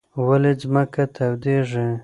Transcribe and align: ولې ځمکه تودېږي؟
ولې 0.25 0.51
ځمکه 0.61 1.03
تودېږي؟ 1.15 1.87